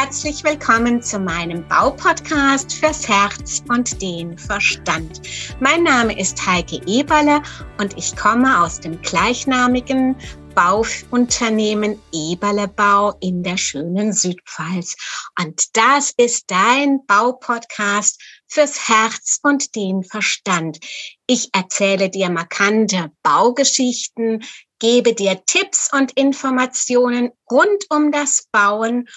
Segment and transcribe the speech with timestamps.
[0.00, 5.22] herzlich willkommen zu meinem Baupodcast fürs Herz und den Verstand.
[5.58, 7.42] Mein Name ist Heike Eberle
[7.80, 10.14] und ich komme aus dem gleichnamigen
[10.54, 14.94] Bauunternehmen Eberle Bau in der schönen Südpfalz.
[15.36, 20.78] Und das ist dein Baupodcast fürs Herz und den Verstand.
[21.26, 24.44] Ich erzähle dir markante Baugeschichten,
[24.78, 29.08] gebe dir Tipps und Informationen rund um das Bauen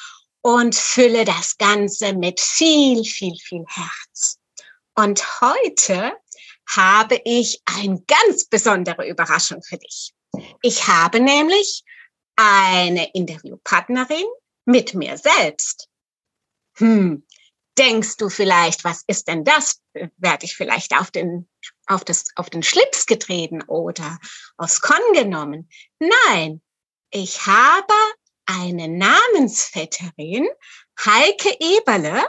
[0.41, 4.40] und fülle das Ganze mit viel, viel, viel Herz.
[4.95, 6.14] Und heute
[6.67, 10.14] habe ich eine ganz besondere Überraschung für dich.
[10.62, 11.84] Ich habe nämlich
[12.36, 14.26] eine Interviewpartnerin
[14.66, 15.88] mit mir selbst.
[16.78, 17.26] Hm,
[17.78, 19.81] denkst du vielleicht, was ist denn das?
[19.94, 21.50] Werde ich vielleicht auf den,
[21.88, 24.19] auf das, auf den Schlips getreten oder
[24.58, 25.69] aus Kon genommen?
[26.00, 26.62] Nein,
[27.12, 27.94] ich habe
[28.59, 30.47] eine Namensvetterin,
[30.99, 32.23] Heike Eberle,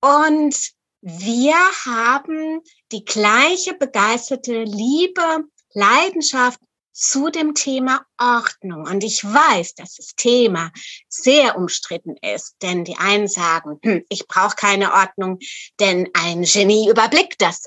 [0.00, 0.56] und
[1.00, 1.54] wir
[1.84, 6.60] haben die gleiche begeisterte Liebe, Leidenschaft
[6.92, 8.86] zu dem Thema Ordnung.
[8.86, 10.70] Und ich weiß, dass das Thema
[11.08, 15.38] sehr umstritten ist, denn die einen sagen, hm, ich brauche keine Ordnung,
[15.80, 17.66] denn ein Genie überblickt das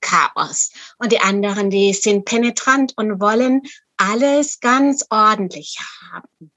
[0.00, 0.70] Chaos.
[0.98, 3.62] Und die anderen, die sind penetrant und wollen
[3.96, 5.78] alles ganz ordentlich
[6.12, 6.52] haben.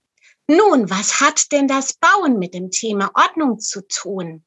[0.52, 4.44] Nun, was hat denn das Bauen mit dem Thema Ordnung zu tun?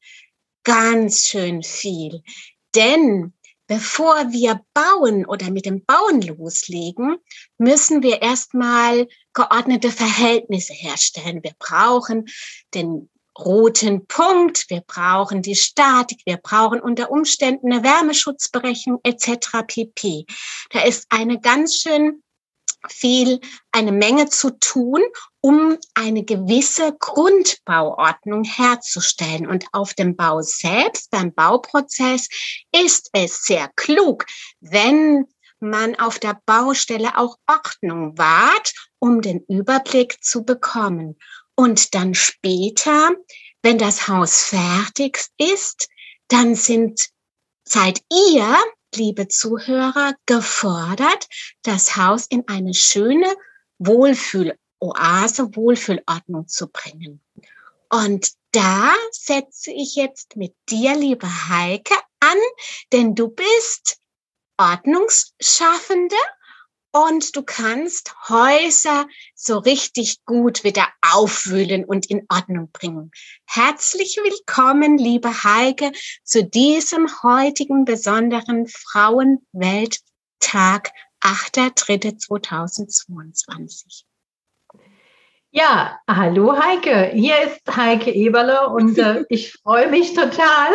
[0.64, 2.25] Ganz schön viel.
[2.75, 3.34] Denn
[3.69, 7.19] bevor wir bauen oder mit dem Bauen loslegen,
[7.56, 11.41] müssen wir erstmal geordnete Verhältnisse herstellen.
[11.45, 12.25] Wir brauchen
[12.75, 13.08] den
[13.39, 19.62] roten Punkt, wir brauchen die Statik, wir brauchen unter Umständen eine Wärmeschutzberechnung etc.
[19.69, 20.27] pp.
[20.70, 22.25] Da ist eine ganz schön
[22.88, 25.02] viel, eine Menge zu tun,
[25.40, 29.46] um eine gewisse Grundbauordnung herzustellen.
[29.46, 32.28] Und auf dem Bau selbst, beim Bauprozess,
[32.73, 34.27] ist es sehr klug,
[34.61, 35.27] wenn
[35.61, 41.18] man auf der Baustelle auch Ordnung wahrt, um den Überblick zu bekommen.
[41.55, 43.11] Und dann später,
[43.62, 45.89] wenn das Haus fertig ist,
[46.29, 47.08] dann sind,
[47.64, 48.56] seid ihr
[48.97, 51.29] liebe Zuhörer, gefordert,
[51.63, 53.35] das Haus in eine schöne
[53.79, 57.20] Wohlfühloase, Wohlfühlordnung zu bringen.
[57.91, 62.39] Und da setze ich jetzt mit dir, liebe Heike, an,
[62.92, 63.98] denn du bist
[64.57, 66.17] Ordnungsschaffende
[66.92, 73.11] und du kannst Häuser so richtig gut wieder aufwühlen und in Ordnung bringen.
[73.47, 75.91] Herzlich willkommen, liebe Heike,
[76.23, 80.92] zu diesem heutigen besonderen Frauenwelttag,
[81.23, 84.05] 8.3.2022.
[85.55, 87.11] Ja, hallo Heike.
[87.13, 90.70] Hier ist Heike Eberle und äh, ich freue mich total,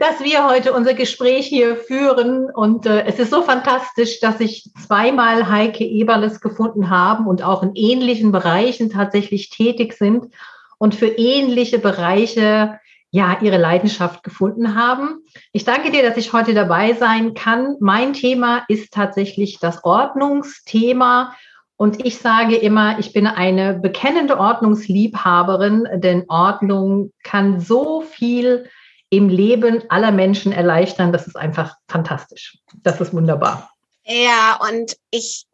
[0.00, 2.50] dass wir heute unser Gespräch hier führen.
[2.50, 7.62] Und äh, es ist so fantastisch, dass sich zweimal Heike Eberles gefunden haben und auch
[7.62, 10.32] in ähnlichen Bereichen tatsächlich tätig sind
[10.78, 15.18] und für ähnliche Bereiche ja ihre Leidenschaft gefunden haben.
[15.52, 17.76] Ich danke dir, dass ich heute dabei sein kann.
[17.80, 21.34] Mein Thema ist tatsächlich das Ordnungsthema
[21.76, 28.64] und ich sage immer, ich bin eine bekennende Ordnungsliebhaberin, denn Ordnung kann so viel
[29.10, 31.12] im Leben aller Menschen erleichtern.
[31.12, 32.58] Das ist einfach fantastisch.
[32.82, 33.70] Das ist wunderbar.
[34.04, 35.46] Ja, und ich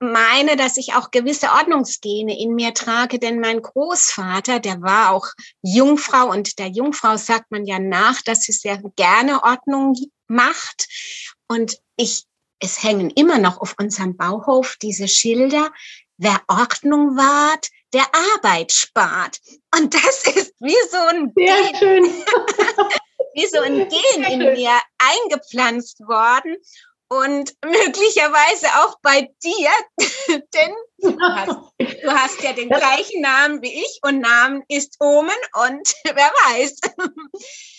[0.00, 5.26] meine, dass ich auch gewisse Ordnungsgene in mir trage, denn mein Großvater, der war auch
[5.62, 9.94] Jungfrau und der Jungfrau sagt man ja nach, dass sie sehr gerne Ordnung
[10.26, 10.88] macht.
[11.48, 12.26] Und ich
[12.64, 15.70] es hängen immer noch auf unserem Bauhof diese Schilder,
[16.16, 19.40] wer Ordnung wahrt, der Arbeit spart.
[19.76, 22.04] Und das ist wie so ein Sehr Gen, schön.
[23.34, 26.56] wie so ein Gen in mir eingepflanzt worden
[27.08, 29.70] und möglicherweise auch bei dir,
[30.28, 31.48] denn du hast,
[31.78, 35.30] du hast, ja den gleichen Namen wie ich und Namen ist Omen
[35.66, 36.80] und wer weiß.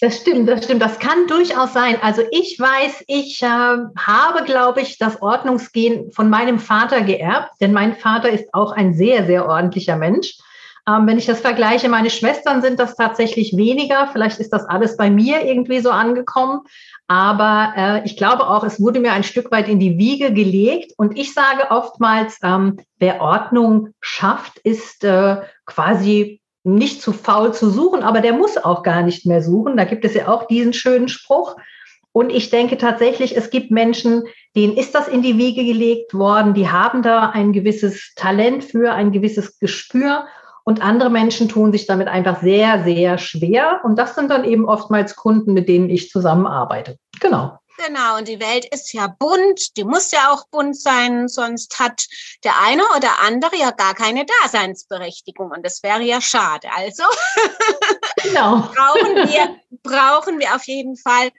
[0.01, 0.81] Das stimmt, das stimmt.
[0.81, 1.97] Das kann durchaus sein.
[2.01, 7.73] Also ich weiß, ich äh, habe, glaube ich, das Ordnungsgehen von meinem Vater geerbt, denn
[7.73, 10.37] mein Vater ist auch ein sehr, sehr ordentlicher Mensch.
[10.87, 14.07] Ähm, wenn ich das vergleiche, meine Schwestern sind das tatsächlich weniger.
[14.11, 16.61] Vielleicht ist das alles bei mir irgendwie so angekommen.
[17.07, 20.93] Aber äh, ich glaube auch, es wurde mir ein Stück weit in die Wiege gelegt.
[20.97, 27.69] Und ich sage oftmals, ähm, wer Ordnung schafft, ist äh, quasi nicht zu faul zu
[27.69, 29.77] suchen, aber der muss auch gar nicht mehr suchen.
[29.77, 31.55] Da gibt es ja auch diesen schönen Spruch.
[32.11, 34.23] Und ich denke tatsächlich, es gibt Menschen,
[34.55, 38.93] denen ist das in die Wiege gelegt worden, die haben da ein gewisses Talent für,
[38.93, 40.25] ein gewisses Gespür
[40.67, 43.81] Und andere Menschen tun sich damit einfach sehr, sehr schwer.
[43.83, 46.97] Und das sind dann eben oftmals Kunden, mit denen ich zusammenarbeite.
[47.19, 47.59] Genau.
[47.77, 52.05] Genau, und die Welt ist ja bunt, die muss ja auch bunt sein, sonst hat
[52.45, 56.69] der eine oder andere ja gar keine Daseinsberechtigung und das wäre ja schade.
[56.73, 57.03] Also
[58.23, 58.61] genau.
[58.73, 61.31] brauchen, wir, brauchen wir auf jeden Fall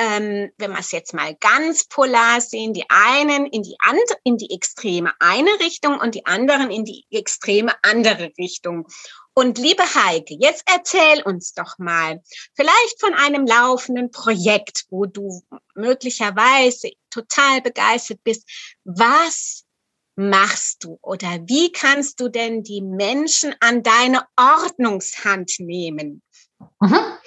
[0.00, 3.76] ähm, wenn wir es jetzt mal ganz polar sehen, die einen in die,
[4.24, 8.86] in die extreme eine Richtung und die anderen in die extreme andere Richtung.
[9.34, 12.22] Und liebe Heike, jetzt erzähl uns doch mal,
[12.54, 15.42] vielleicht von einem laufenden Projekt, wo du
[15.74, 18.48] möglicherweise total begeistert bist.
[18.84, 19.64] Was
[20.16, 26.22] machst du oder wie kannst du denn die Menschen an deine Ordnungshand nehmen?
[26.80, 27.18] Mhm.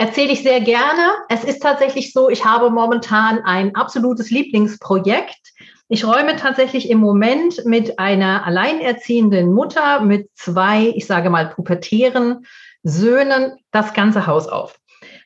[0.00, 1.10] Erzähle ich sehr gerne.
[1.28, 5.52] Es ist tatsächlich so, ich habe momentan ein absolutes Lieblingsprojekt.
[5.88, 12.46] Ich räume tatsächlich im Moment mit einer alleinerziehenden Mutter mit zwei, ich sage mal, pubertären
[12.84, 14.78] Söhnen das ganze Haus auf.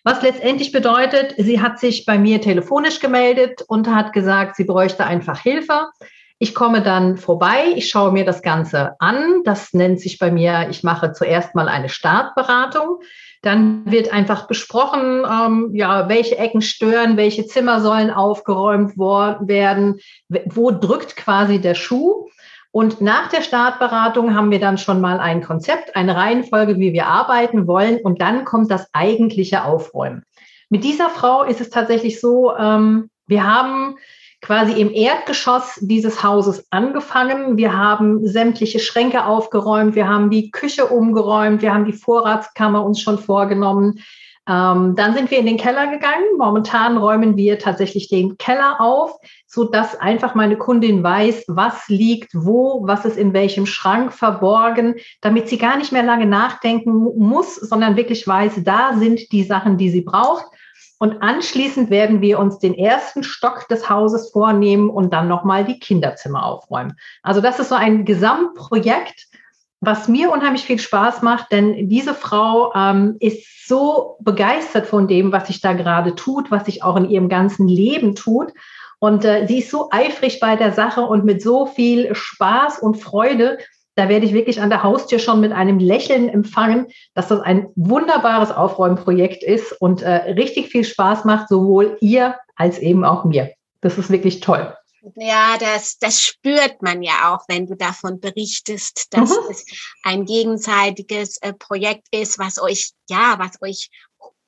[0.04, 5.04] Was letztendlich bedeutet, sie hat sich bei mir telefonisch gemeldet und hat gesagt, sie bräuchte
[5.04, 5.90] einfach Hilfe.
[6.38, 9.42] Ich komme dann vorbei, ich schaue mir das Ganze an.
[9.44, 13.00] Das nennt sich bei mir, ich mache zuerst mal eine Startberatung.
[13.42, 19.98] Dann wird einfach besprochen, ähm, ja, welche Ecken stören, welche Zimmer sollen aufgeräumt werden,
[20.28, 22.28] wo drückt quasi der Schuh.
[22.70, 27.06] Und nach der Startberatung haben wir dann schon mal ein Konzept, eine Reihenfolge, wie wir
[27.06, 27.98] arbeiten wollen.
[27.98, 30.22] Und dann kommt das eigentliche Aufräumen.
[30.70, 33.96] Mit dieser Frau ist es tatsächlich so, ähm, wir haben
[34.42, 37.56] quasi im Erdgeschoss dieses Hauses angefangen.
[37.56, 43.00] Wir haben sämtliche Schränke aufgeräumt, wir haben die Küche umgeräumt, wir haben die Vorratskammer uns
[43.00, 44.00] schon vorgenommen.
[44.48, 46.24] Ähm, dann sind wir in den Keller gegangen.
[46.36, 49.14] Momentan räumen wir tatsächlich den Keller auf,
[49.46, 54.96] so dass einfach meine Kundin weiß, was liegt wo, was ist in welchem Schrank verborgen,
[55.20, 59.78] damit sie gar nicht mehr lange nachdenken muss, sondern wirklich weiß, da sind die Sachen,
[59.78, 60.46] die sie braucht.
[61.02, 65.80] Und anschließend werden wir uns den ersten Stock des Hauses vornehmen und dann nochmal die
[65.80, 66.96] Kinderzimmer aufräumen.
[67.24, 69.26] Also das ist so ein Gesamtprojekt,
[69.80, 75.32] was mir unheimlich viel Spaß macht, denn diese Frau ähm, ist so begeistert von dem,
[75.32, 78.52] was sich da gerade tut, was sich auch in ihrem ganzen Leben tut.
[79.00, 82.94] Und äh, sie ist so eifrig bei der Sache und mit so viel Spaß und
[82.94, 83.58] Freude,
[83.94, 87.68] da werde ich wirklich an der Haustür schon mit einem Lächeln empfangen, dass das ein
[87.74, 93.52] wunderbares Aufräumprojekt ist und äh, richtig viel Spaß macht, sowohl ihr als eben auch mir.
[93.80, 94.74] Das ist wirklich toll.
[95.16, 99.50] Ja, das, das spürt man ja auch, wenn du davon berichtest, dass mhm.
[99.50, 99.66] es
[100.04, 103.90] ein gegenseitiges äh, Projekt ist, was euch, ja, was euch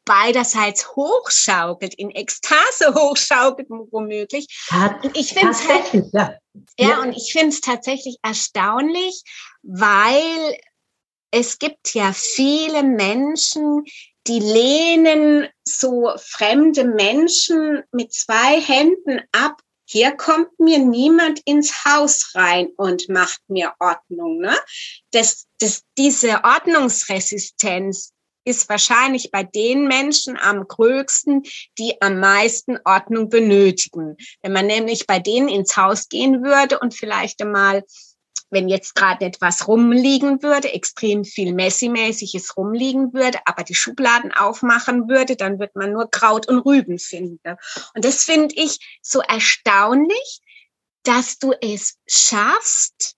[0.04, 4.46] beiderseits hochschaukelt, in Ekstase hochschaukelt, womöglich.
[5.02, 6.34] Und ich finde es halt, ja.
[6.78, 9.22] ja, ja, und ich finde es tatsächlich erstaunlich,
[9.62, 10.58] weil
[11.30, 13.84] es gibt ja viele Menschen,
[14.26, 19.60] die lehnen so fremde Menschen mit zwei Händen ab.
[19.86, 24.38] Hier kommt mir niemand ins Haus rein und macht mir Ordnung.
[24.38, 24.56] Ne?
[25.10, 28.13] Das, das, diese Ordnungsresistenz,
[28.44, 31.42] ist wahrscheinlich bei den Menschen am größten,
[31.78, 34.16] die am meisten Ordnung benötigen.
[34.42, 37.84] Wenn man nämlich bei denen ins Haus gehen würde und vielleicht einmal
[38.54, 45.08] wenn jetzt gerade etwas rumliegen würde, extrem viel Messi-mäßiges rumliegen würde, aber die Schubladen aufmachen
[45.08, 47.56] würde, dann wird man nur Kraut und Rüben finden.
[47.94, 50.40] Und das finde ich so erstaunlich,
[51.02, 53.16] dass du es schaffst,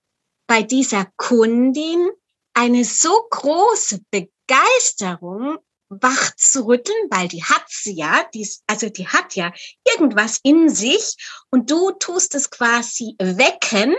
[0.48, 2.08] bei dieser Kundin
[2.54, 8.88] eine so große Begeisterung Begeisterung wach zu rütteln, weil die hat sie ja, die, also
[8.88, 9.52] die hat ja
[9.84, 11.16] irgendwas in sich
[11.50, 13.94] und du tust es quasi wecken,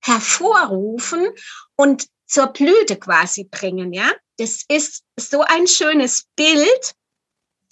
[0.00, 1.28] hervorrufen
[1.76, 4.10] und zur Blüte quasi bringen, ja.
[4.38, 6.94] Das ist so ein schönes Bild,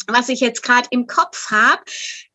[0.07, 1.83] was ich jetzt gerade im Kopf habe,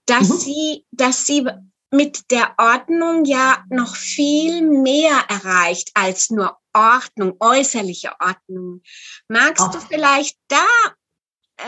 [0.05, 0.39] dass mhm.
[0.39, 1.47] sie, dass sie
[1.95, 8.81] mit der Ordnung ja noch viel mehr erreicht als nur Ordnung, äußerliche Ordnung.
[9.27, 9.71] Magst Ach.
[9.71, 10.57] du vielleicht da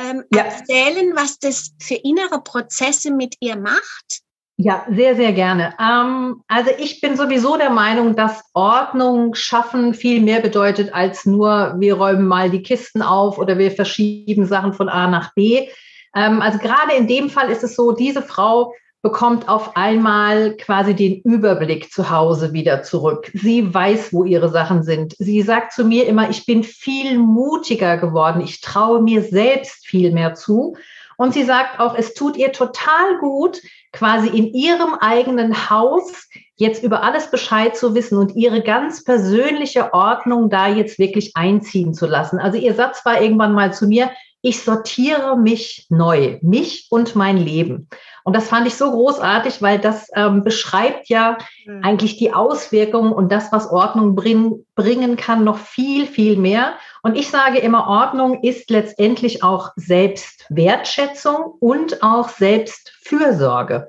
[0.02, 0.44] ähm, ja.
[0.44, 4.22] erzählen, was das für innere Prozesse mit ihr macht?
[4.60, 5.76] Ja, sehr, sehr gerne.
[5.80, 11.76] Ähm, also ich bin sowieso der Meinung, dass Ordnung schaffen viel mehr bedeutet als nur,
[11.78, 15.68] wir räumen mal die Kisten auf oder wir verschieben Sachen von A nach B.
[16.16, 20.96] Ähm, also gerade in dem Fall ist es so, diese Frau bekommt auf einmal quasi
[20.96, 23.32] den Überblick zu Hause wieder zurück.
[23.34, 25.16] Sie weiß, wo ihre Sachen sind.
[25.20, 28.42] Sie sagt zu mir immer, ich bin viel mutiger geworden.
[28.42, 30.75] Ich traue mir selbst viel mehr zu.
[31.18, 33.60] Und sie sagt auch, es tut ihr total gut,
[33.92, 39.94] quasi in ihrem eigenen Haus jetzt über alles Bescheid zu wissen und ihre ganz persönliche
[39.94, 42.39] Ordnung da jetzt wirklich einziehen zu lassen.
[42.39, 44.12] Also ihr Satz war irgendwann mal zu mir,
[44.42, 47.89] ich sortiere mich neu, mich und mein Leben.
[48.28, 51.82] Und das fand ich so großartig, weil das ähm, beschreibt ja mhm.
[51.82, 56.74] eigentlich die Auswirkungen und das, was Ordnung bring, bringen kann, noch viel, viel mehr.
[57.04, 63.88] Und ich sage immer, Ordnung ist letztendlich auch Selbstwertschätzung und auch Selbstfürsorge.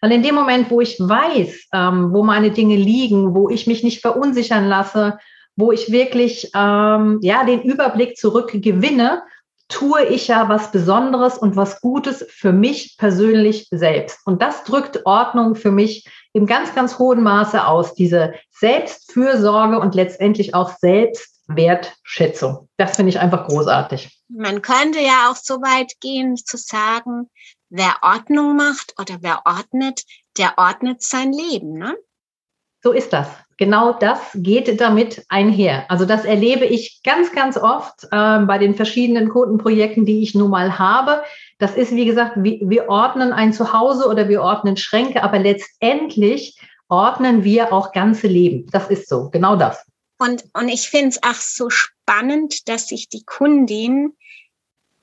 [0.00, 3.82] Weil in dem Moment, wo ich weiß, ähm, wo meine Dinge liegen, wo ich mich
[3.82, 5.18] nicht verunsichern lasse,
[5.56, 9.22] wo ich wirklich ähm, ja den Überblick zurückgewinne
[9.70, 14.18] tue ich ja was Besonderes und was Gutes für mich persönlich selbst.
[14.26, 19.94] Und das drückt Ordnung für mich im ganz, ganz hohen Maße aus, diese Selbstfürsorge und
[19.94, 22.68] letztendlich auch Selbstwertschätzung.
[22.76, 24.20] Das finde ich einfach großartig.
[24.28, 27.30] Man könnte ja auch so weit gehen zu sagen,
[27.70, 30.02] wer Ordnung macht oder wer ordnet,
[30.36, 31.78] der ordnet sein Leben.
[31.78, 31.96] Ne?
[32.82, 33.28] So ist das
[33.60, 35.84] genau das geht damit einher.
[35.88, 40.50] Also das erlebe ich ganz, ganz oft äh, bei den verschiedenen Kundenprojekten, die ich nun
[40.50, 41.22] mal habe.
[41.58, 46.58] Das ist, wie gesagt, wir, wir ordnen ein Zuhause oder wir ordnen Schränke, aber letztendlich
[46.88, 48.66] ordnen wir auch ganze Leben.
[48.72, 49.84] Das ist so, genau das.
[50.18, 54.14] Und, und ich finde es auch so spannend, dass sich die Kundin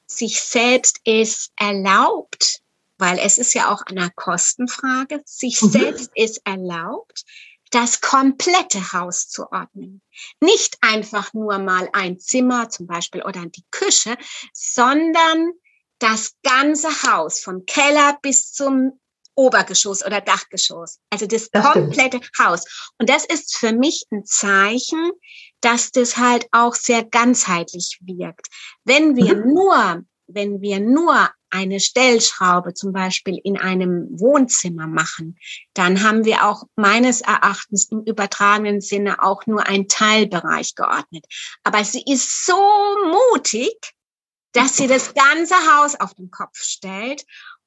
[0.08, 2.62] sich selbst es erlaubt,
[2.98, 5.70] weil es ist ja auch eine Kostenfrage, sich mhm.
[5.70, 7.24] selbst es erlaubt,
[7.72, 10.02] das komplette Haus zu ordnen.
[10.40, 14.18] Nicht einfach nur mal ein Zimmer zum Beispiel oder die Küche,
[14.54, 15.52] sondern
[16.00, 19.00] das ganze Haus vom Keller bis zum
[19.36, 21.00] Obergeschoss oder Dachgeschoss.
[21.12, 22.32] Also das, das komplette stimmt.
[22.40, 22.92] Haus.
[22.98, 25.12] Und das ist für mich ein Zeichen,
[25.62, 28.48] dass das halt auch sehr ganzheitlich wirkt.
[28.84, 29.54] Wenn wir mhm.
[29.54, 35.38] nur, wenn wir nur eine Stellschraube zum Beispiel in einem Wohnzimmer machen,
[35.74, 41.26] dann haben wir auch meines Erachtens im übertragenen Sinne auch nur einen Teilbereich geordnet.
[41.64, 42.58] Aber sie ist so
[43.32, 43.76] mutig,
[44.54, 47.26] dass sie das ganze Haus auf den Kopf stellt.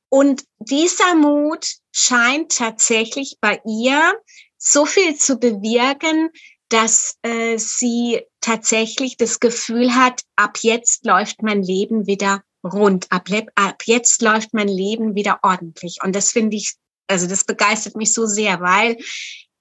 [0.09, 4.15] Und dieser Mut scheint tatsächlich bei ihr
[4.59, 6.31] so viel zu bewirken,
[6.69, 13.07] dass äh, sie tatsächlich das Gefühl hat, ab jetzt läuft mein Leben wieder rund.
[13.11, 15.99] Ab, ab jetzt läuft mein Leben wieder ordentlich.
[16.03, 16.75] Und das finde ich,
[17.07, 18.97] also das begeistert mich so sehr, weil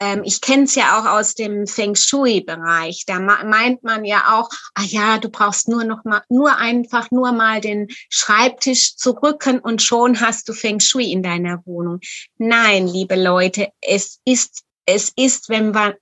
[0.01, 3.03] ähm, ich kenne es ja auch aus dem Feng Shui-Bereich.
[3.06, 7.32] Da meint man ja auch, ah ja, du brauchst nur noch mal, nur einfach nur
[7.32, 12.00] mal den Schreibtisch zu rücken und schon hast du Feng Shui in deiner Wohnung.
[12.38, 15.98] Nein, liebe Leute, es ist es ist, wenn wir,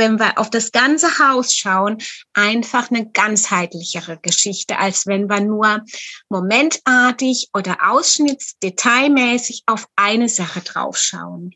[0.00, 1.98] wenn wir auf das ganze Haus schauen,
[2.32, 5.82] einfach eine ganzheitlichere Geschichte, als wenn wir nur
[6.28, 11.54] momentartig oder ausschnittsdetailmäßig auf eine Sache draufschauen.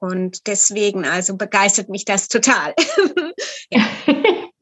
[0.00, 2.74] Und deswegen, also begeistert mich das total.
[3.70, 3.82] ja.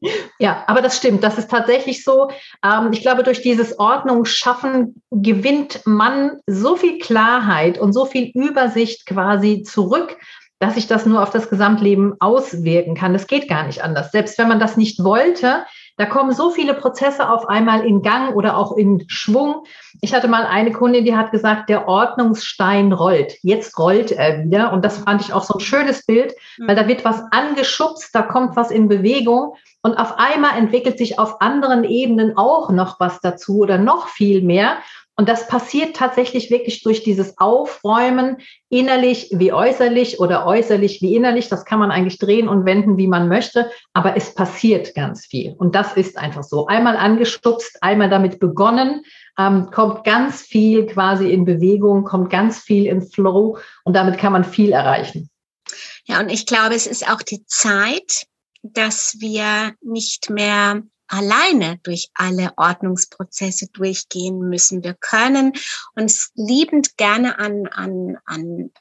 [0.39, 0.63] ja.
[0.67, 1.23] aber das stimmt.
[1.23, 2.29] Das ist tatsächlich so.
[2.61, 8.31] Ähm, ich glaube, durch dieses Ordnung schaffen gewinnt man so viel Klarheit und so viel
[8.33, 10.17] Übersicht quasi zurück
[10.59, 13.13] dass sich das nur auf das Gesamtleben auswirken kann.
[13.13, 14.11] Das geht gar nicht anders.
[14.11, 15.65] Selbst wenn man das nicht wollte,
[15.99, 19.65] da kommen so viele Prozesse auf einmal in Gang oder auch in Schwung.
[19.99, 23.37] Ich hatte mal eine Kundin, die hat gesagt, der Ordnungsstein rollt.
[23.41, 24.71] Jetzt rollt er wieder.
[24.71, 26.33] Und das fand ich auch so ein schönes Bild,
[26.65, 29.55] weil da wird was angeschubst, da kommt was in Bewegung.
[29.81, 34.41] Und auf einmal entwickelt sich auf anderen Ebenen auch noch was dazu oder noch viel
[34.41, 34.77] mehr.
[35.19, 38.37] Und das passiert tatsächlich wirklich durch dieses Aufräumen,
[38.69, 41.49] innerlich wie äußerlich oder äußerlich wie innerlich.
[41.49, 43.69] Das kann man eigentlich drehen und wenden, wie man möchte.
[43.91, 45.55] Aber es passiert ganz viel.
[45.57, 46.67] Und das ist einfach so.
[46.67, 49.01] Einmal angestupst, einmal damit begonnen,
[49.37, 54.31] ähm, kommt ganz viel quasi in Bewegung, kommt ganz viel in Flow und damit kann
[54.31, 55.29] man viel erreichen.
[56.05, 58.25] Ja, und ich glaube, es ist auch die Zeit,
[58.63, 64.83] dass wir nicht mehr alleine durch alle Ordnungsprozesse durchgehen müssen.
[64.83, 65.53] Wir können
[65.95, 68.71] uns liebend gerne an, an, an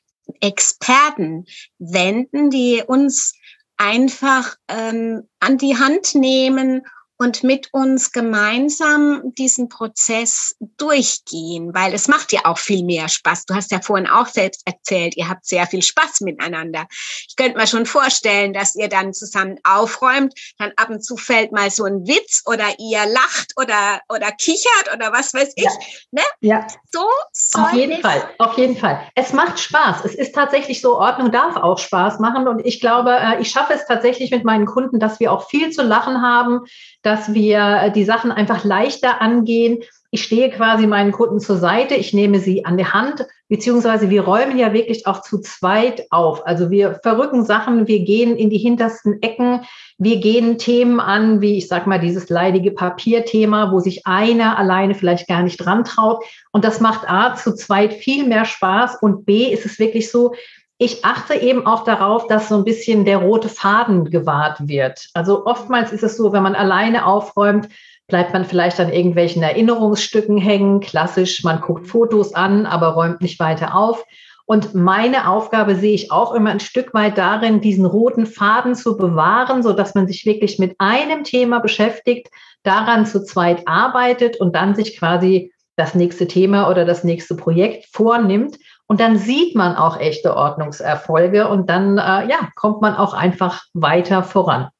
[0.41, 1.47] Experten
[1.79, 3.35] wenden, die uns
[3.77, 6.83] einfach ähm, an die Hand nehmen
[7.19, 13.47] und mit uns gemeinsam diesen Prozess durchgehen, weil es macht ja auch viel mehr Spaß.
[13.47, 16.87] Du hast ja vorhin auch selbst erzählt, ihr habt sehr viel Spaß miteinander.
[17.29, 21.53] Ich könnte mir schon vorstellen, dass ihr dann zusammen aufräumt, dann ab und zu fällt
[21.53, 25.65] mal so ein Witz oder ihr lacht oder, oder kichert oder was weiß ich.
[25.65, 25.71] Ja.
[26.13, 26.23] Ne?
[26.41, 26.67] ja.
[26.91, 27.07] So
[27.55, 29.01] auf jeden Fall, auf jeden Fall.
[29.15, 30.05] Es macht Spaß.
[30.05, 33.73] Es ist tatsächlich so, Ordnung darf auch Spaß machen und ich glaube, äh, ich schaffe
[33.75, 36.61] es tatsächlich mit meinen Kunden, dass wir auch viel zu lachen haben,
[37.09, 41.95] dass wir äh, die Sachen einfach leichter angehen ich stehe quasi meinen Kunden zur Seite,
[41.95, 46.47] ich nehme sie an die Hand, beziehungsweise wir räumen ja wirklich auch zu zweit auf.
[46.47, 49.65] Also wir verrücken Sachen, wir gehen in die hintersten Ecken,
[49.99, 54.95] wir gehen Themen an, wie ich sag mal, dieses leidige Papierthema, wo sich einer alleine
[54.95, 56.25] vielleicht gar nicht dran traut.
[56.53, 60.33] Und das macht A zu zweit viel mehr Spaß und B ist es wirklich so,
[60.79, 65.09] ich achte eben auch darauf, dass so ein bisschen der rote Faden gewahrt wird.
[65.13, 67.69] Also oftmals ist es so, wenn man alleine aufräumt,
[68.07, 70.81] bleibt man vielleicht an irgendwelchen Erinnerungsstücken hängen.
[70.81, 74.05] Klassisch, man guckt Fotos an, aber räumt nicht weiter auf.
[74.47, 78.97] Und meine Aufgabe sehe ich auch immer ein Stück weit darin, diesen roten Faden zu
[78.97, 82.29] bewahren, so dass man sich wirklich mit einem Thema beschäftigt,
[82.63, 87.87] daran zu zweit arbeitet und dann sich quasi das nächste Thema oder das nächste Projekt
[87.93, 88.57] vornimmt.
[88.89, 93.63] Und dann sieht man auch echte Ordnungserfolge und dann äh, ja, kommt man auch einfach
[93.75, 94.71] weiter voran.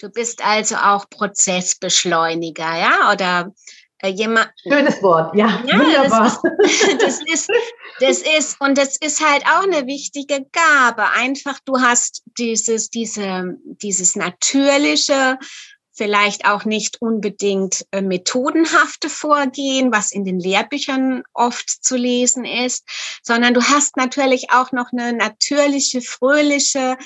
[0.00, 3.12] Du bist also auch Prozessbeschleuniger, ja?
[3.12, 3.52] Oder
[4.00, 4.50] äh, jemand.
[4.62, 5.62] Schönes Wort, ja.
[5.66, 6.24] ja wunderbar.
[6.24, 7.50] Das ist, das ist,
[8.00, 11.04] das ist, und das ist halt auch eine wichtige Gabe.
[11.16, 15.38] Einfach, du hast dieses, diese, dieses natürliche,
[15.98, 22.88] vielleicht auch nicht unbedingt äh, methodenhafte Vorgehen, was in den Lehrbüchern oft zu lesen ist,
[23.22, 26.96] sondern du hast natürlich auch noch eine natürliche, fröhliche,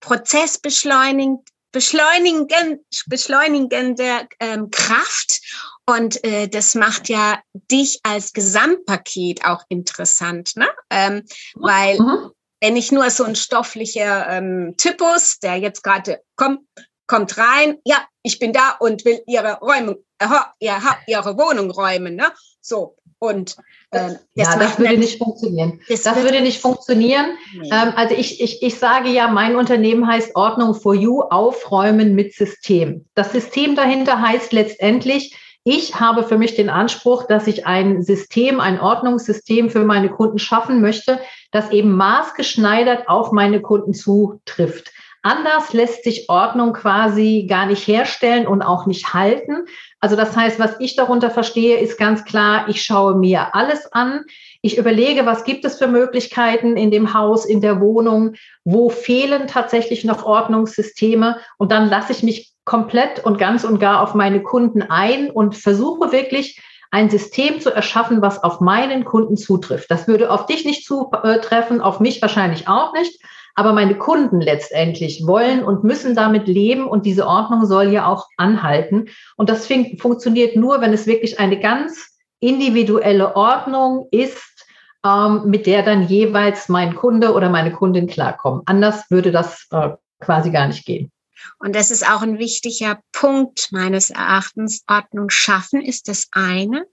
[0.00, 5.40] Prozessbeschleunigung beschleunigen, beschleunigende ähm, Kraft.
[5.86, 10.68] Und äh, das macht ja dich als Gesamtpaket auch interessant, ne?
[10.88, 11.24] Ähm,
[11.54, 12.30] weil mhm.
[12.62, 16.60] wenn ich nur so ein stofflicher ähm, Typus, der jetzt gerade kommt,
[17.06, 20.26] kommt rein, ja, ich bin da und will ihre Räumung, äh,
[20.60, 22.32] ihr habt ihre Wohnung räumen, ne?
[22.60, 22.96] So.
[23.18, 23.56] Und
[23.90, 25.80] äh, ja, das würde nicht funktionieren.
[25.88, 27.38] Das, das würde nicht funktionieren.
[27.54, 27.70] Nee.
[27.72, 32.34] Ähm, also ich, ich, ich sage ja, mein Unternehmen heißt Ordnung for You, aufräumen mit
[32.34, 33.06] System.
[33.14, 35.34] Das System dahinter heißt letztendlich,
[35.66, 40.38] ich habe für mich den Anspruch, dass ich ein System, ein Ordnungssystem für meine Kunden
[40.38, 41.18] schaffen möchte,
[41.52, 44.92] das eben maßgeschneidert auf meine Kunden zutrifft.
[45.26, 49.64] Anders lässt sich Ordnung quasi gar nicht herstellen und auch nicht halten.
[49.98, 54.26] Also das heißt, was ich darunter verstehe, ist ganz klar, ich schaue mir alles an.
[54.60, 58.34] Ich überlege, was gibt es für Möglichkeiten in dem Haus, in der Wohnung,
[58.64, 64.02] wo fehlen tatsächlich noch Ordnungssysteme und dann lasse ich mich komplett und ganz und gar
[64.02, 66.60] auf meine Kunden ein und versuche wirklich
[66.90, 69.90] ein System zu erschaffen, was auf meinen Kunden zutrifft.
[69.90, 73.22] Das würde auf dich nicht zutreffen, auf mich wahrscheinlich auch nicht.
[73.54, 78.28] Aber meine Kunden letztendlich wollen und müssen damit leben und diese Ordnung soll ja auch
[78.36, 79.06] anhalten.
[79.36, 84.66] Und das funktioniert nur, wenn es wirklich eine ganz individuelle Ordnung ist,
[85.04, 88.62] ähm, mit der dann jeweils mein Kunde oder meine Kundin klarkommen.
[88.66, 89.90] Anders würde das äh,
[90.20, 91.10] quasi gar nicht gehen.
[91.58, 94.82] Und das ist auch ein wichtiger Punkt meines Erachtens.
[94.88, 96.86] Ordnung schaffen ist das eine,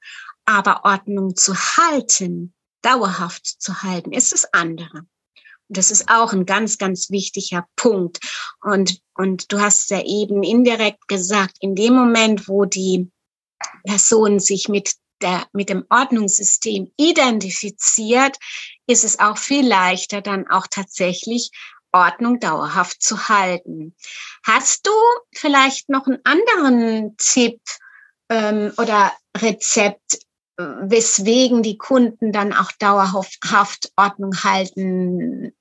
[0.46, 5.06] aber Ordnung zu halten, dauerhaft zu halten, ist das andere.
[5.72, 8.20] Das ist auch ein ganz, ganz wichtiger Punkt.
[8.62, 13.10] Und, und du hast ja eben indirekt gesagt, in dem Moment, wo die
[13.86, 18.38] Person sich mit der, mit dem Ordnungssystem identifiziert,
[18.88, 21.52] ist es auch viel leichter, dann auch tatsächlich
[21.94, 23.96] Ordnung dauerhaft zu halten.
[24.44, 24.92] Hast du
[25.34, 27.62] vielleicht noch einen anderen Tipp
[28.30, 30.20] ähm, oder Rezept,
[30.82, 35.54] weswegen die Kunden dann auch dauerhaft Ordnung halten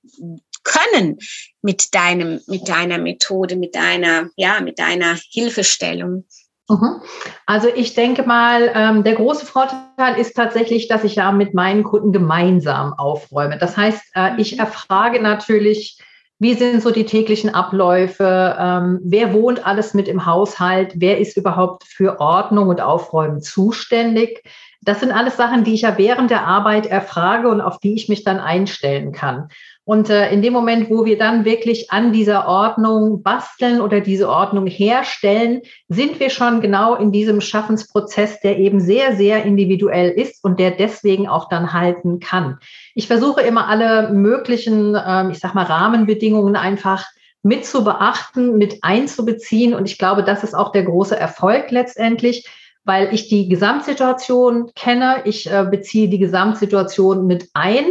[0.63, 1.17] können
[1.61, 6.25] mit deinem, mit deiner Methode, mit deiner, ja, mit deiner Hilfestellung.
[6.69, 7.01] Mhm.
[7.45, 11.83] Also ich denke mal, ähm, der große Vorteil ist tatsächlich, dass ich ja mit meinen
[11.83, 13.57] Kunden gemeinsam aufräume.
[13.57, 14.59] Das heißt, äh, ich mhm.
[14.59, 15.99] erfrage natürlich,
[16.39, 18.57] wie sind so die täglichen Abläufe?
[18.57, 20.93] Ähm, wer wohnt alles mit im Haushalt?
[20.95, 24.43] Wer ist überhaupt für Ordnung und Aufräumen zuständig?
[24.83, 28.09] Das sind alles Sachen, die ich ja während der Arbeit erfrage und auf die ich
[28.09, 29.49] mich dann einstellen kann.
[29.83, 34.29] Und äh, in dem Moment, wo wir dann wirklich an dieser Ordnung basteln oder diese
[34.29, 40.43] Ordnung herstellen, sind wir schon genau in diesem Schaffensprozess, der eben sehr, sehr individuell ist
[40.43, 42.59] und der deswegen auch dann halten kann.
[42.93, 47.05] Ich versuche immer alle möglichen, ähm, ich sag mal, Rahmenbedingungen einfach
[47.43, 49.73] mit zu beachten, mit einzubeziehen.
[49.73, 52.47] Und ich glaube, das ist auch der große Erfolg letztendlich,
[52.83, 55.21] weil ich die Gesamtsituation kenne.
[55.25, 57.85] Ich äh, beziehe die Gesamtsituation mit ein.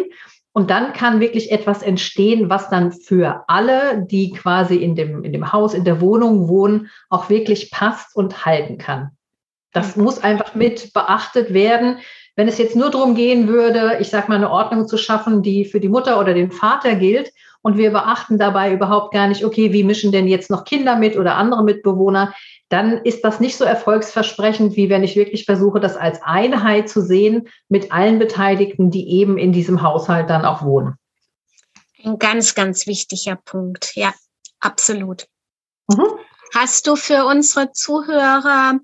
[0.53, 5.33] Und dann kann wirklich etwas entstehen, was dann für alle, die quasi in dem, in
[5.33, 9.11] dem Haus, in der Wohnung wohnen, auch wirklich passt und halten kann.
[9.72, 11.98] Das muss einfach mit beachtet werden.
[12.35, 15.64] wenn es jetzt nur darum gehen würde, ich sag mal, eine Ordnung zu schaffen, die
[15.64, 17.31] für die Mutter oder den Vater gilt
[17.62, 21.16] und wir beachten dabei überhaupt gar nicht, okay, wie mischen denn jetzt noch Kinder mit
[21.16, 22.35] oder andere Mitbewohner,
[22.68, 27.03] dann ist das nicht so erfolgsversprechend, wie wenn ich wirklich versuche, das als Einheit zu
[27.03, 30.94] sehen mit allen Beteiligten, die eben in diesem Haushalt dann auch wohnen.
[32.05, 33.92] Ein ganz, ganz wichtiger Punkt.
[33.94, 34.14] Ja,
[34.61, 35.27] absolut.
[35.88, 36.07] Mhm.
[36.55, 38.79] Hast du für unsere Zuhörer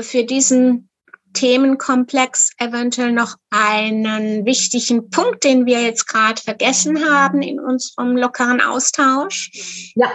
[0.00, 0.88] für diesen
[1.34, 8.62] Themenkomplex eventuell noch einen wichtigen Punkt, den wir jetzt gerade vergessen haben in unserem lockeren
[8.62, 9.50] Austausch?
[9.94, 10.10] Ja,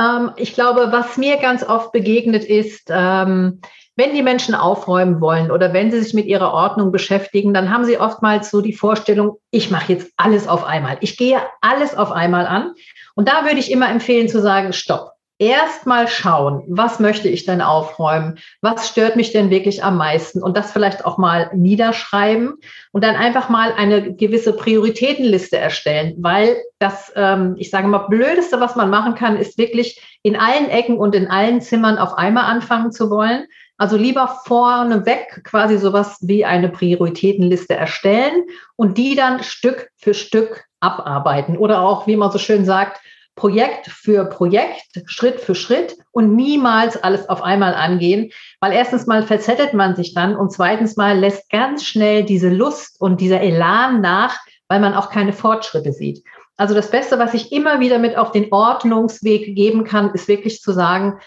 [0.00, 3.60] ähm, ich glaube, was mir ganz oft begegnet ist, ähm,
[3.94, 7.84] wenn die Menschen aufräumen wollen oder wenn sie sich mit ihrer Ordnung beschäftigen, dann haben
[7.84, 10.96] sie oftmals so die Vorstellung, ich mache jetzt alles auf einmal.
[11.00, 12.72] Ich gehe alles auf einmal an.
[13.14, 15.11] Und da würde ich immer empfehlen zu sagen, stopp
[15.42, 18.38] erstmal schauen, was möchte ich denn aufräumen?
[18.60, 20.40] Was stört mich denn wirklich am meisten?
[20.40, 22.54] Und das vielleicht auch mal niederschreiben
[22.92, 28.60] und dann einfach mal eine gewisse Prioritätenliste erstellen, weil das, ähm, ich sage mal, blödeste,
[28.60, 32.44] was man machen kann, ist wirklich in allen Ecken und in allen Zimmern auf einmal
[32.44, 33.46] anfangen zu wollen.
[33.78, 38.44] Also lieber vorneweg quasi sowas wie eine Prioritätenliste erstellen
[38.76, 43.00] und die dann Stück für Stück abarbeiten oder auch, wie man so schön sagt,
[43.34, 49.22] Projekt für Projekt, Schritt für Schritt und niemals alles auf einmal angehen, weil erstens mal
[49.22, 54.00] verzettelt man sich dann und zweitens mal lässt ganz schnell diese Lust und dieser Elan
[54.00, 56.22] nach, weil man auch keine Fortschritte sieht.
[56.56, 60.60] Also das Beste, was ich immer wieder mit auf den Ordnungsweg geben kann, ist wirklich
[60.60, 61.18] zu sagen,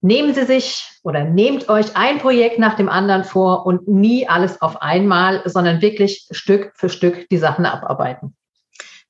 [0.00, 4.60] nehmen Sie sich oder nehmt euch ein Projekt nach dem anderen vor und nie alles
[4.60, 8.36] auf einmal, sondern wirklich Stück für Stück die Sachen abarbeiten.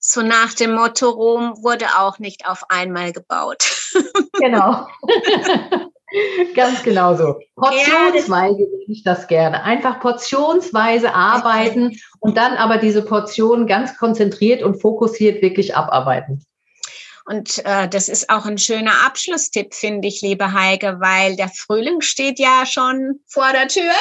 [0.00, 3.64] So nach dem Motto, Rom wurde auch nicht auf einmal gebaut.
[4.40, 4.86] Genau.
[6.54, 7.40] Ganz genau so.
[7.56, 9.62] Portionsweise sehe ich das gerne.
[9.64, 16.44] Einfach portionsweise arbeiten und dann aber diese Portionen ganz konzentriert und fokussiert wirklich abarbeiten.
[17.28, 22.00] Und äh, das ist auch ein schöner Abschlusstipp, finde ich, liebe Heike, weil der Frühling
[22.00, 23.92] steht ja schon vor der Tür.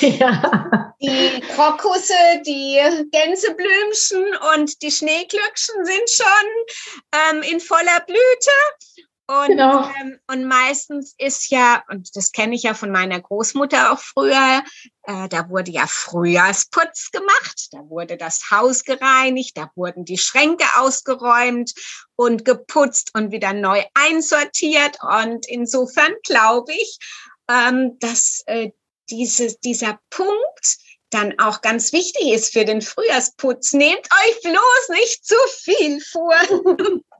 [0.00, 0.92] Ja.
[1.00, 2.80] Die Krokusse, die
[3.12, 9.05] Gänseblümchen und die Schneeglöckchen sind schon ähm, in voller Blüte.
[9.28, 9.90] Und, genau.
[10.00, 14.62] ähm, und meistens ist ja, und das kenne ich ja von meiner Großmutter auch früher,
[15.02, 20.64] äh, da wurde ja Frühjahrsputz gemacht, da wurde das Haus gereinigt, da wurden die Schränke
[20.76, 21.72] ausgeräumt
[22.14, 24.98] und geputzt und wieder neu einsortiert.
[25.02, 26.98] Und insofern glaube ich,
[27.48, 28.70] ähm, dass äh,
[29.10, 30.78] diese, dieser Punkt
[31.10, 33.72] dann auch ganz wichtig ist für den Frühjahrsputz.
[33.72, 36.34] Nehmt euch bloß nicht zu viel vor.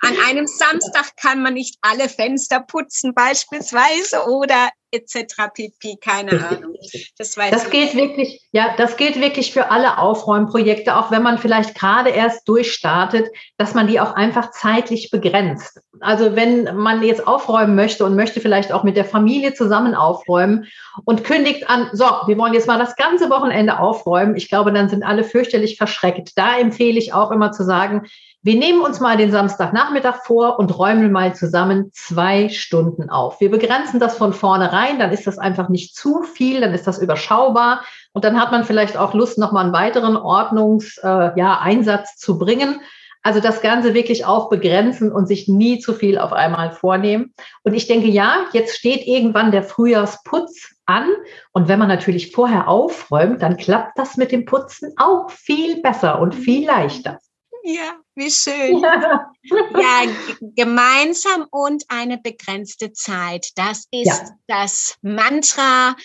[0.00, 5.34] An einem Samstag kann man nicht alle Fenster putzen beispielsweise oder etc.
[5.54, 5.96] pp.
[6.00, 6.74] Keine Ahnung.
[7.16, 11.38] Das, weiß das gilt wirklich, ja, das gilt wirklich für alle Aufräumprojekte, auch wenn man
[11.38, 15.80] vielleicht gerade erst durchstartet, dass man die auch einfach zeitlich begrenzt.
[16.00, 20.66] Also wenn man jetzt aufräumen möchte und möchte vielleicht auch mit der Familie zusammen aufräumen
[21.04, 24.36] und kündigt an, so, wir wollen jetzt mal das ganze Wochenende aufräumen.
[24.36, 26.32] Ich glaube, dann sind alle fürchterlich verschreckt.
[26.36, 28.06] Da empfehle ich auch immer zu sagen,
[28.44, 33.40] wir nehmen uns mal den Samstagnachmittag vor und räumen mal zusammen zwei Stunden auf.
[33.40, 36.98] Wir begrenzen das von vornherein, dann ist das einfach nicht zu viel, dann ist das
[36.98, 42.16] überschaubar und dann hat man vielleicht auch Lust, nochmal einen weiteren Ordnungseinsatz äh, ja, Einsatz
[42.16, 42.80] zu bringen.
[43.22, 47.32] Also das Ganze wirklich auch begrenzen und sich nie zu viel auf einmal vornehmen.
[47.62, 51.06] Und ich denke, ja, jetzt steht irgendwann der Frühjahrsputz an.
[51.52, 56.20] Und wenn man natürlich vorher aufräumt, dann klappt das mit dem Putzen auch viel besser
[56.20, 57.20] und viel leichter.
[57.64, 58.80] Ja, wie schön.
[58.80, 59.32] Ja.
[59.44, 60.04] ja,
[60.40, 63.50] gemeinsam und eine begrenzte Zeit.
[63.56, 64.30] Das ist ja.
[64.48, 65.96] das Mantra